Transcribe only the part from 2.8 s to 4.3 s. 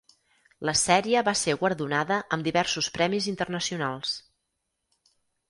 premis internacionals.